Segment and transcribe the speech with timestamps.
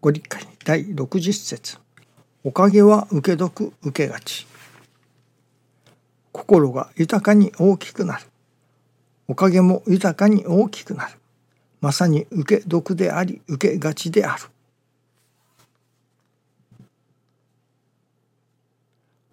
[0.00, 1.76] ご理解第60節。
[2.44, 4.46] おかげは受け得受けがち。
[6.30, 8.24] 心が豊かに大きくなる。
[9.26, 11.14] おかげも豊かに大きくなる。
[11.80, 14.44] まさに受け得であり受けがちである。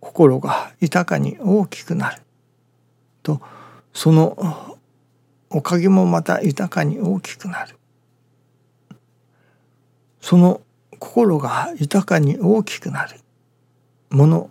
[0.00, 2.22] 心が豊かに大きくなる。
[3.22, 3.40] と
[3.92, 4.76] その
[5.50, 7.77] おかげもまた豊かに大きくなる。
[10.20, 10.60] その
[10.98, 13.20] 心が豊かに大きくなる
[14.10, 14.50] もの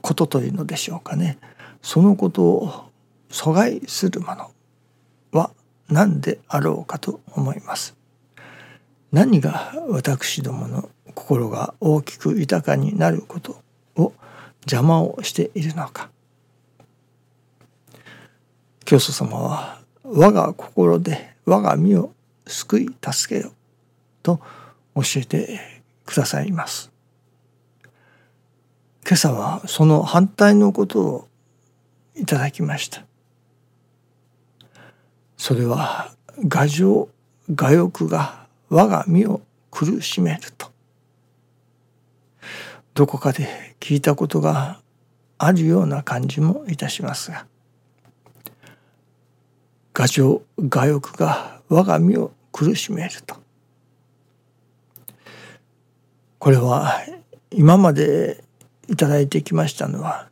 [0.00, 1.38] ことというのでしょうかね。
[1.82, 2.90] そのことを
[3.30, 4.50] 阻害するもの
[5.32, 5.50] は
[5.88, 7.94] 何であろうかと思います。
[9.12, 13.60] 何が私どもの心が大きく豊かになること
[13.96, 14.12] を
[14.62, 16.10] 邪魔をしているのか。
[18.84, 22.12] 教祖様は我が心で我が身を
[22.46, 23.52] 救い助けよ。
[24.24, 24.40] と
[24.96, 25.60] 教えて
[26.04, 26.90] くださいます。
[29.06, 31.28] 今朝はその反対のことを
[32.16, 33.04] いただきました。
[35.36, 36.10] それは
[36.50, 37.08] 牙城
[37.54, 40.72] 牙欲が我が身を苦しめると。
[42.94, 44.80] どこかで聞いたことが
[45.36, 47.46] あるような感じもいたしますが。
[49.92, 53.43] 牙城牙欲が我が身を苦しめると。
[56.44, 57.00] これは
[57.50, 58.44] 今まで
[58.86, 60.28] いただいてきましたのは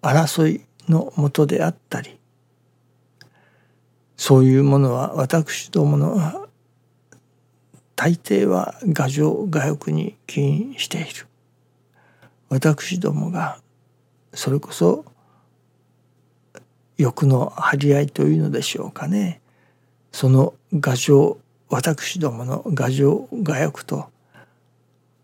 [0.00, 2.18] 争いのもとであったり
[4.16, 6.48] そういうものは私どもの
[7.96, 11.26] 大抵は牙城牙欲に起因している。
[12.48, 13.60] 私どもが
[14.32, 15.04] それこそ
[16.96, 19.42] 欲の張り合いというのでしょうかね。
[20.12, 21.36] その牙城
[21.68, 24.15] 私どもの牙城牙欲と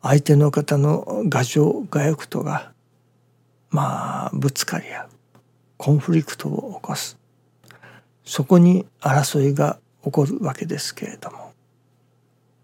[0.02, 2.72] 相手の方の牙城牙欲とが
[3.70, 5.08] まあぶつかり合う
[5.76, 7.18] コンフリクトを起こす。
[8.24, 11.52] そこに争いが起こるわけですけれども。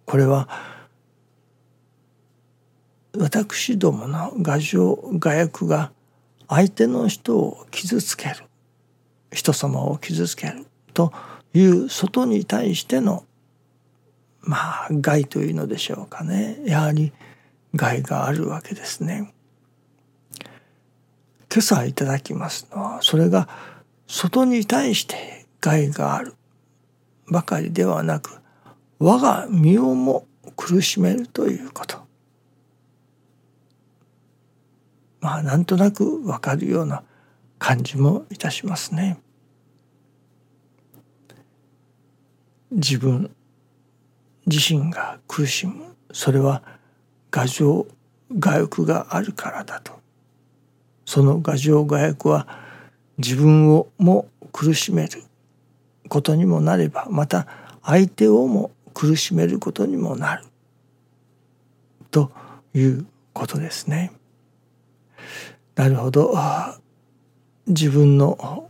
[0.05, 0.49] これは
[3.17, 5.93] 私どもの牙城牙役が
[6.49, 8.37] 相手の人を傷つける
[9.33, 11.13] 人様を傷つけると
[11.53, 13.25] いう外に対しての
[14.49, 17.13] まあ害というのでしょうかねやはり
[17.75, 19.35] 害があるわけですね。
[21.53, 23.47] 今朝いただきますのはそれが
[24.07, 26.35] 外に対して害がある
[27.31, 28.41] ばかりではなく
[28.99, 30.27] 我が身をも
[30.57, 31.99] 苦しめるということ
[35.21, 37.03] まあなんとなくわかるような
[37.59, 39.19] 感じもいたしますね。
[42.71, 43.35] 自分
[44.49, 45.95] 自身が苦しむ。
[46.13, 46.63] それは
[47.31, 47.87] 牙城
[48.41, 49.93] 牙欲があるからだと。
[51.05, 52.49] その牙城牙欲は
[53.19, 55.23] 自分をも苦しめる
[56.09, 57.47] ことにもなればまた
[57.83, 60.45] 相手をも苦しめることにもなる。
[62.11, 62.33] と
[62.75, 64.13] いうことですね。
[65.75, 66.35] なるほど。
[67.67, 68.69] 自分の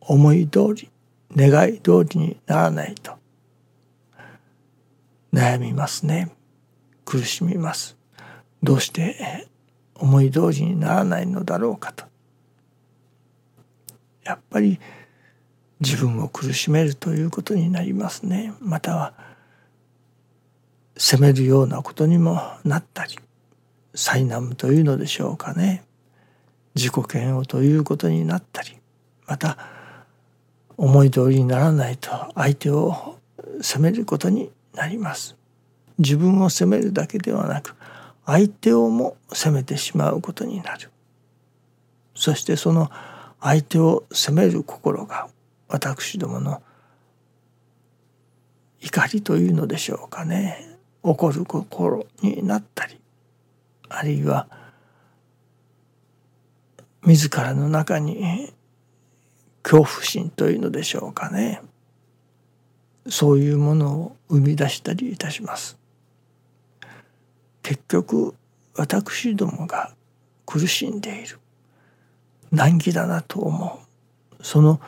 [0.00, 0.90] 思い通り
[1.34, 3.23] 願い通りにならないと。
[5.34, 6.30] 悩みますね。
[7.04, 7.96] 苦しみます。
[8.62, 9.48] どうして
[9.96, 12.04] 思い通りにならないのだろうかと。
[14.22, 14.78] やっぱり
[15.80, 18.54] 自分を苦しめるということになりますね。
[18.60, 19.12] または
[20.96, 23.18] 責めるようなことにもなったり
[23.92, 25.84] 災難というのでしょうかね。
[26.76, 28.78] 自己嫌悪ということになったり
[29.26, 29.58] また
[30.76, 33.16] 思い通りにならないと相手を
[33.60, 35.36] 責めることになります。
[35.98, 37.76] 自分を責めるだけではなく
[38.26, 40.90] 相手をも責めてしまうことになる。
[42.14, 42.90] そしてその
[43.40, 45.28] 相手を責める心が
[45.68, 46.62] 私どもの
[48.80, 50.78] 怒りというのでしょうかね。
[51.02, 52.98] 怒る心になったり
[53.90, 54.48] あるいは
[57.02, 58.52] 自らの中に
[59.62, 61.60] 恐怖心というのでしょうかね。
[63.08, 65.78] そういうものを生み出したりいたします。
[67.62, 68.34] 結局
[68.76, 69.94] 私どもが
[70.46, 71.38] 苦しんでいる。
[72.50, 73.80] 難儀だなと思
[74.38, 74.44] う。
[74.44, 74.80] その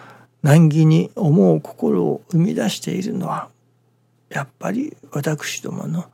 [0.42, 3.48] 難儀に思う心を生み出しているのは
[4.28, 6.04] やっぱり私どもの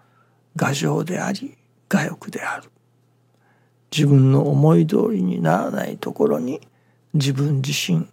[0.57, 1.57] 牙城であり
[1.89, 2.71] 牙欲である。
[3.91, 6.61] 自分の思い通りにならないところに
[7.13, 8.09] 自分自身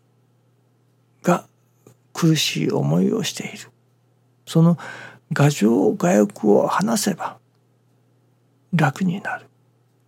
[1.23, 1.45] が
[2.11, 3.69] 苦しい思いをしている。
[4.49, 4.79] その
[5.31, 7.37] 牙城牙欲を離せば
[8.73, 9.45] 楽になる。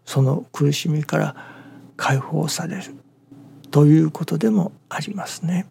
[0.04, 1.36] その苦しみから
[1.96, 2.96] 解放される。
[3.70, 5.68] ということでもありますね。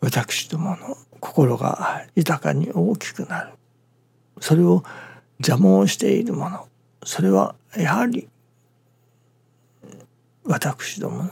[0.00, 3.52] 私どもの心が豊かに大きくなる。
[4.40, 4.82] それを
[5.40, 6.66] 邪魔をしているもの。
[7.04, 8.30] それはやはり
[10.44, 11.30] 私どもの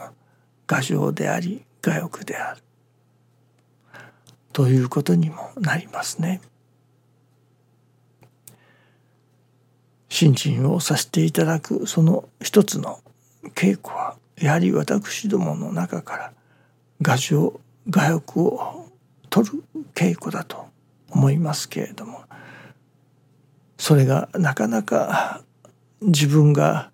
[0.66, 2.62] 牙城であり牙欲である。
[4.52, 6.40] ということにもなりますね。
[10.08, 13.00] 信心をさせていただくその一つの
[13.54, 16.32] 稽古はやはり私どもの中から
[17.02, 17.60] 牙城
[17.90, 18.86] 牙欲を
[19.30, 19.64] 取る
[19.94, 20.66] 稽古だと
[21.10, 22.20] 思いますけれども
[23.78, 25.40] それがなかなか
[26.02, 26.90] 自分が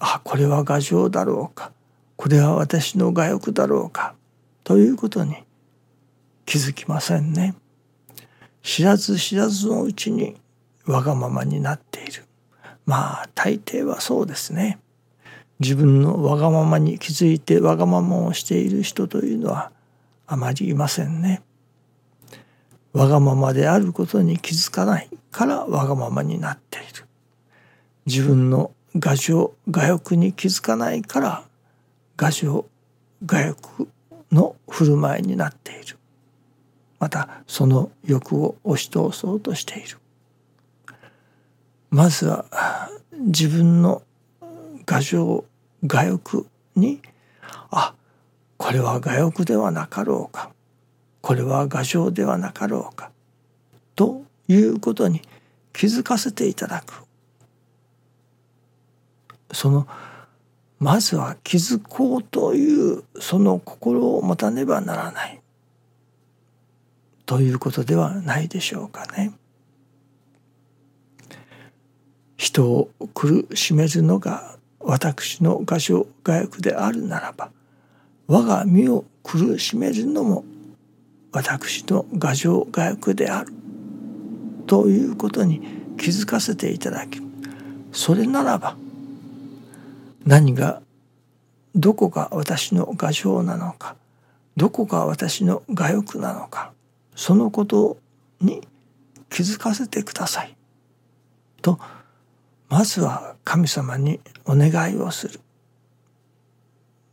[0.00, 1.70] あこれは牙城だろうか
[2.16, 4.16] これは私の牙欲だろうか
[4.64, 5.36] ということに
[6.44, 7.54] 気づきませんね。
[8.62, 10.36] 知らず知らずのうちに
[10.86, 12.24] わがままになっている。
[12.86, 14.78] まあ大抵はそうですね。
[15.60, 19.70] 自分のわがままに気づいてわがままをしている人というのは
[20.26, 21.42] あまりいませんね。
[22.92, 27.06] わがままであることに気づかないからわがままになっている。
[28.06, 31.44] 自分の牙城牙欲に気づかないから
[32.18, 32.66] 牙城
[33.26, 33.88] 牙欲
[34.32, 35.96] の振る舞いになっている。
[37.02, 39.98] またその欲を押し通そうとしている。
[41.90, 42.44] まずは
[43.10, 44.02] 自分の
[44.86, 45.44] 牙城
[45.82, 46.46] 牙欲
[46.76, 47.02] に
[47.72, 47.94] あ
[48.56, 50.52] これは牙欲ではなかろうか
[51.22, 53.10] これは牙城ではなかろうか
[53.96, 55.22] ということに
[55.72, 57.02] 気づかせていただく
[59.50, 59.88] その
[60.78, 65.41] まずは気づこうというその心を持たねばならない
[67.26, 69.32] ということではないでしょうかね。
[72.36, 77.50] 人を苦しめるのが私の画所画欲であるならば
[78.26, 80.44] 我が身を苦しめるのも
[81.32, 83.52] 私の画像画欲である
[84.66, 85.60] ということに
[85.98, 87.20] 気づかせていただき
[87.92, 88.76] それならば
[90.24, 90.82] 何が
[91.74, 93.96] どこが私の画像なのか
[94.56, 96.72] どこが私の画欲なのか
[97.14, 97.98] そのこと
[98.40, 98.66] に
[99.30, 100.56] 気づかせてください
[101.60, 101.78] と
[102.68, 105.40] まずは神様にお願いをする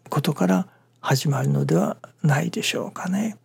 [0.10, 0.68] ことから
[1.02, 3.38] 始まるのではないでしょうかね。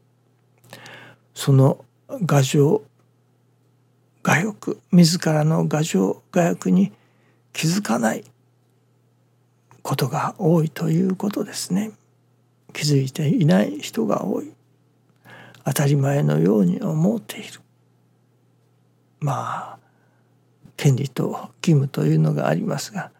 [1.34, 1.84] その
[2.26, 2.82] 牙城
[4.22, 6.92] 牙欲自らの牙城牙欲に
[7.52, 8.24] 気づかない
[9.82, 11.92] ことが多いということですね。
[12.72, 14.52] 気づいていない人が多い。
[15.64, 17.60] 当たり前のように思っている。
[19.20, 19.78] まあ
[20.76, 21.30] 権利と
[21.62, 23.10] 義務というのがありますが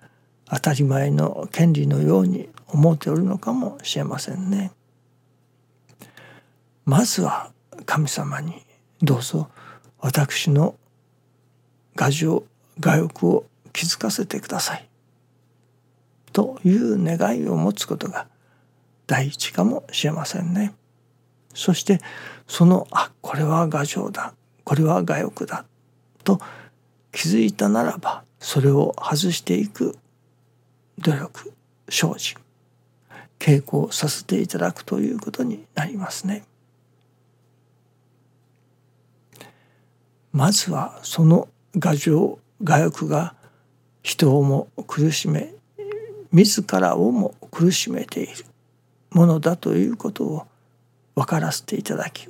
[0.51, 4.73] 当たり前の権利のように思っておるのかもしれませんね。
[6.85, 7.51] まずは
[7.87, 8.63] 神様に
[9.01, 9.49] どうぞ
[9.99, 10.75] 私の
[11.97, 12.45] 牙城
[12.81, 14.89] 牙欲を気づかせてください
[16.33, 18.27] という願いを持つことが
[19.07, 20.75] 第一かもしれませんね。
[21.55, 22.01] そして
[22.47, 24.35] そのあこれは牙城だ
[24.65, 25.65] これは牙欲だ
[26.25, 26.41] と
[27.13, 29.97] 気づいたならばそれを外していく
[30.99, 31.53] 努力
[31.89, 32.37] 精進
[33.39, 36.45] 稽古をさせていただくということになりますね。
[40.33, 43.35] まずはその牙城牙欲が
[44.03, 45.55] 人をも苦しめ
[46.33, 48.45] 自らをも苦しめている
[49.13, 50.47] ものだということを
[51.15, 52.29] 分からせていただき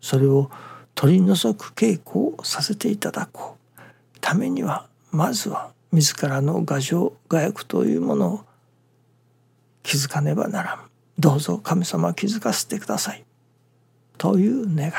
[0.00, 0.50] それを
[0.94, 3.80] 取り除く稽古をさせていただこう。
[4.20, 8.44] ためにはまずは自らの牙城牙欲というものを
[9.82, 10.90] 気づかねばならん。
[11.18, 13.24] どうぞ神様気づかせてください。
[14.18, 14.92] という願い。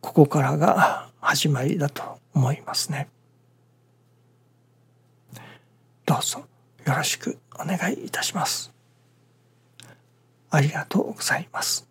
[0.00, 3.08] ここからが始まりだと思いますね。
[6.06, 6.44] どうぞ
[6.86, 8.77] よろしくお願いいたします。
[10.50, 11.87] ありがとうございます。